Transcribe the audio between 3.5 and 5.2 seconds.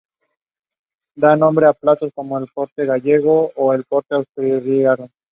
o el pote asturiano.